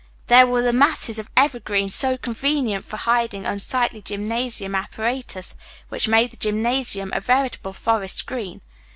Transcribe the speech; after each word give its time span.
There 0.25 0.47
were 0.47 0.63
the 0.63 0.73
masses 0.73 1.19
of 1.19 1.29
evergreen 1.37 1.91
so 1.91 2.17
convenient 2.17 2.83
for 2.85 2.97
hiding 2.97 3.45
unsightly 3.45 4.01
gymnasium 4.01 4.73
apparatus, 4.73 5.53
which 5.89 6.07
made 6.07 6.31
the 6.31 6.37
gymnasium 6.37 7.11
a 7.13 7.19
veritable 7.19 7.73
forest 7.73 8.25
green. 8.25 8.61